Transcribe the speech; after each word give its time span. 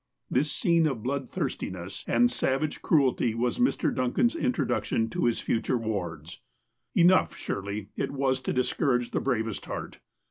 This 0.31 0.51
scene 0.51 0.87
of 0.87 1.03
bloodthirstiness 1.03 2.03
and 2.07 2.31
savage 2.31 2.81
cruelty 2.81 3.35
was 3.35 3.59
Mr. 3.59 3.93
Duncan's 3.93 4.35
introduction 4.35 5.11
to 5.11 5.25
his 5.25 5.37
fu 5.39 5.61
ture 5.61 5.77
wards. 5.77 6.41
Enough, 6.95 7.35
surely, 7.35 7.89
it 7.95 8.09
was 8.09 8.39
to 8.39 8.51
discourage 8.51 9.11
the 9.11 9.21
bravest 9.21 9.65
lieart. 9.65 9.99